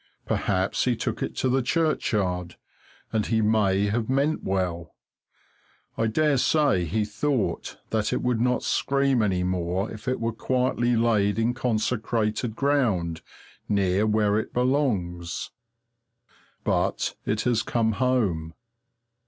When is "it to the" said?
1.21-1.61